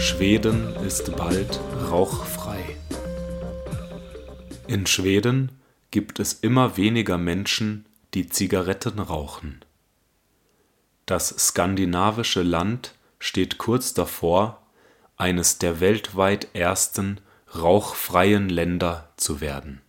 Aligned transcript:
Schweden 0.00 0.74
ist 0.76 1.14
bald 1.14 1.60
rauchfrei. 1.90 2.64
In 4.66 4.86
Schweden 4.86 5.52
gibt 5.90 6.20
es 6.20 6.32
immer 6.32 6.78
weniger 6.78 7.18
Menschen, 7.18 7.84
die 8.14 8.26
Zigaretten 8.26 8.98
rauchen. 8.98 9.62
Das 11.04 11.28
skandinavische 11.28 12.42
Land 12.42 12.94
steht 13.18 13.58
kurz 13.58 13.92
davor, 13.92 14.62
eines 15.18 15.58
der 15.58 15.80
weltweit 15.80 16.48
ersten 16.54 17.20
rauchfreien 17.54 18.48
Länder 18.48 19.12
zu 19.16 19.42
werden. 19.42 19.82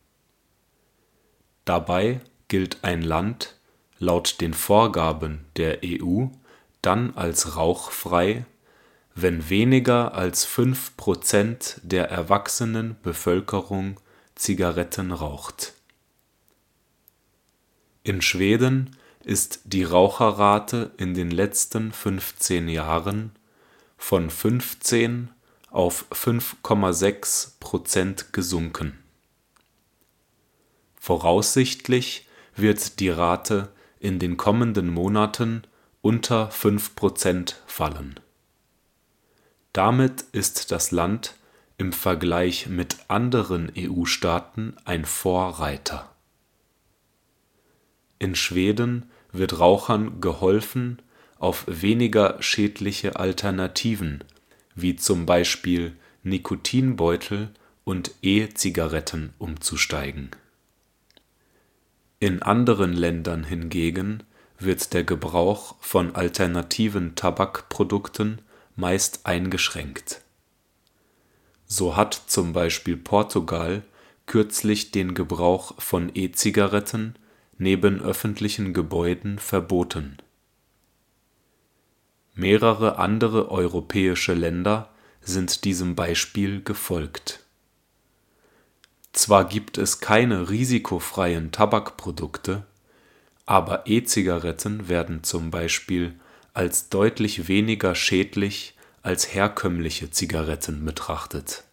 Dabei 1.64 2.20
gilt 2.50 2.84
ein 2.84 3.02
Land 3.02 3.56
laut 3.98 4.42
den 4.42 4.54
Vorgaben 4.54 5.46
der 5.56 5.80
EU 5.86 6.26
dann 6.82 7.16
als 7.16 7.56
rauchfrei, 7.56 8.46
wenn 9.16 9.50
weniger 9.50 10.14
als 10.14 10.46
fünf 10.46 10.96
Prozent 10.98 11.80
der 11.84 12.10
erwachsenen 12.10 12.96
Bevölkerung 13.04 14.00
Zigaretten 14.36 15.12
raucht. 15.12 15.74
In 18.04 18.22
Schweden 18.22 18.96
ist 19.24 19.62
die 19.66 19.84
Raucherrate 19.84 20.92
in 20.98 21.14
den 21.14 21.30
letzten 21.30 21.92
15 21.92 22.68
Jahren 22.70 23.32
von 23.98 24.30
15 24.30 25.30
auf 25.70 26.06
5,6 26.12 27.60
Prozent 27.60 28.34
gesunken. 28.34 28.98
Voraussichtlich 30.96 32.28
wird 32.56 33.00
die 33.00 33.10
Rate 33.10 33.72
in 34.00 34.18
den 34.18 34.38
kommenden 34.38 34.90
Monaten 34.90 35.64
unter 36.02 36.50
5 36.50 36.96
Prozent 36.96 37.62
fallen 37.68 38.20
damit 39.74 40.22
ist 40.32 40.72
das 40.72 40.92
Land 40.92 41.36
im 41.78 41.94
Vergleich 41.94 42.68
mit 42.68 42.98
anderen 43.08 43.72
EU-Staaten 43.78 44.76
ein 44.86 45.06
Vorreiter. 45.06 46.10
In 48.20 48.36
Schweden 48.36 49.10
wird 49.32 49.60
Rauchern 49.60 50.22
geholfen, 50.22 51.02
auf 51.40 51.64
weniger 51.68 52.42
schädliche 52.42 53.16
Alternativen 53.16 54.24
wie 54.76 54.96
zum 54.96 55.26
Beispiel 55.26 55.96
Nikotinbeutel 56.24 57.50
und 57.84 58.12
E-Zigaretten 58.22 59.34
umzusteigen. 59.38 60.30
In 62.20 62.42
anderen 62.42 62.94
Ländern 62.94 63.44
hingegen 63.44 64.24
wird 64.60 64.94
der 64.94 65.04
Gebrauch 65.04 65.76
von 65.80 66.16
alternativen 66.16 67.16
Tabakprodukten 67.16 68.42
meist 68.82 69.26
eingeschränkt. 69.26 70.22
So 71.66 71.96
hat 71.96 72.14
zum 72.28 72.52
Beispiel 72.52 72.98
Portugal 72.98 73.84
kürzlich 74.26 74.92
den 74.92 75.14
Gebrauch 75.14 75.80
von 75.82 76.12
E-Zigaretten 76.14 77.16
neben 77.58 78.02
öffentlichen 78.02 78.74
Gebäuden 78.74 79.40
verboten. 79.40 80.18
Mehrere 82.34 82.98
andere 82.98 83.52
europäische 83.52 84.34
Länder 84.34 84.90
sind 85.22 85.64
diesem 85.64 85.96
Beispiel 85.96 86.64
gefolgt. 86.64 87.46
Zwar 89.14 89.46
gibt 89.46 89.78
es 89.78 90.00
keine 90.00 90.50
risikofreien 90.50 91.52
Tabakprodukte, 91.52 92.66
aber 93.46 93.86
E-Zigaretten 93.86 94.88
werden 94.90 95.24
zum 95.24 95.52
Beispiel 95.52 96.20
als 96.54 96.90
deutlich 96.90 97.48
weniger 97.48 97.96
schädlich 97.96 98.76
als 99.02 99.34
herkömmliche 99.34 100.12
Zigaretten 100.12 100.86
betrachtet. 100.86 101.64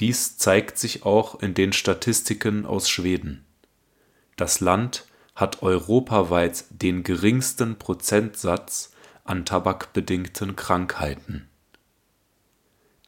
Dies 0.00 0.38
zeigt 0.38 0.78
sich 0.78 1.04
auch 1.04 1.40
in 1.40 1.54
den 1.54 1.72
Statistiken 1.72 2.66
aus 2.66 2.88
Schweden. 2.88 3.44
Das 4.36 4.60
Land 4.60 5.06
hat 5.34 5.62
europaweit 5.62 6.64
den 6.70 7.02
geringsten 7.02 7.78
Prozentsatz 7.78 8.92
an 9.24 9.44
tabakbedingten 9.44 10.56
Krankheiten. 10.56 11.48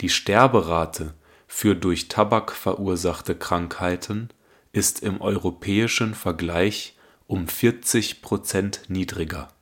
Die 0.01 0.09
Sterberate 0.09 1.15
für 1.47 1.75
durch 1.75 2.09
Tabak 2.09 2.53
verursachte 2.53 3.35
Krankheiten 3.35 4.29
ist 4.73 5.03
im 5.03 5.21
europäischen 5.21 6.15
Vergleich 6.15 6.97
um 7.31 7.47
40 7.47 8.23
Prozent 8.23 8.83
niedriger. 8.89 9.53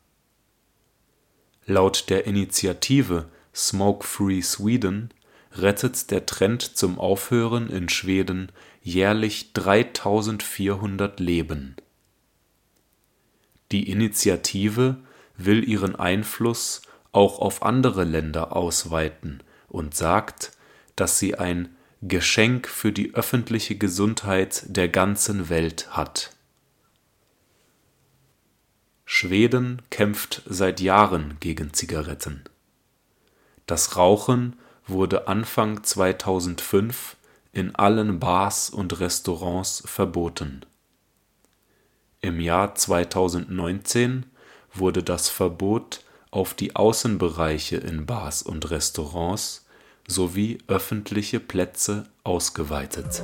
Laut 1.67 2.09
der 2.09 2.27
Initiative 2.27 3.29
Smoke 3.55 4.06
Free 4.06 4.41
Sweden 4.41 5.12
rettet 5.53 6.11
der 6.11 6.25
Trend 6.25 6.62
zum 6.62 6.99
Aufhören 6.99 7.69
in 7.69 7.91
Schweden 7.91 8.51
jährlich 8.81 9.53
3400 9.53 11.21
Leben. 11.21 11.77
Die 13.71 13.91
Initiative 13.91 14.97
will 15.37 15.69
ihren 15.69 15.95
Einfluss 15.95 16.81
auch 17.12 17.39
auf 17.39 17.62
andere 17.62 18.05
Länder 18.05 18.56
ausweiten 18.56 19.43
und 19.69 19.95
sagt, 19.95 20.53
dass 20.97 21.19
sie 21.19 21.35
ein 21.35 21.77
Geschenk 22.00 22.67
für 22.67 22.93
die 22.93 23.15
öffentliche 23.15 23.77
Gesundheit 23.77 24.65
der 24.69 24.89
ganzen 24.89 25.50
Welt 25.50 25.91
hat 25.91 26.31
Schweden 29.11 29.81
kämpft 29.89 30.43
seit 30.45 30.81
Jahren 30.81 31.39
gegen 31.41 31.73
Zigaretten. 31.73 32.45
Das 33.65 33.97
Rauchen 33.97 34.55
wurde 34.87 35.29
Anfang 35.29 35.83
2005 35.83 37.17
in 37.55 37.75
allen 37.75 38.21
Bars 38.21 38.69
und 38.69 39.01
Restaurants 39.01 39.83
verboten. 39.87 40.61
Im 42.21 42.39
Jahr 42.39 42.75
2019 42.75 44.27
wurde 44.75 45.03
das 45.03 45.31
Verbot 45.31 46.05
auf 46.31 46.53
die 46.53 46.77
Außenbereiche 46.77 47.79
in 47.79 48.05
Bars 48.05 48.43
und 48.43 48.71
Restaurants 48.71 49.65
sowie 50.07 50.59
öffentliche 50.69 51.41
Plätze 51.41 52.05
ausgeweitet. 52.25 53.23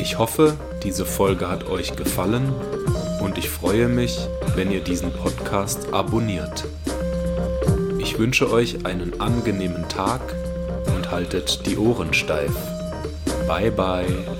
Ich 0.00 0.18
hoffe, 0.18 0.58
diese 0.82 1.06
Folge 1.06 1.48
hat 1.48 1.68
euch 1.68 1.94
gefallen 1.94 2.52
und 3.20 3.38
ich 3.38 3.48
freue 3.48 3.88
mich, 3.88 4.18
wenn 4.56 4.70
ihr 4.70 4.80
diesen 4.80 5.12
Podcast 5.12 5.92
abonniert. 5.92 6.66
Ich 7.98 8.18
wünsche 8.18 8.50
euch 8.50 8.86
einen 8.86 9.20
angenehmen 9.20 9.88
Tag 9.88 10.20
und 10.94 11.10
haltet 11.10 11.66
die 11.66 11.76
Ohren 11.76 12.14
steif. 12.14 12.52
Bye 13.46 13.70
bye. 13.70 14.39